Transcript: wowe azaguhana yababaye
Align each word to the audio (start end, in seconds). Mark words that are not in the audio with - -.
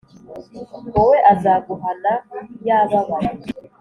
wowe 0.93 1.17
azaguhana 1.33 2.11
yababaye 2.67 3.31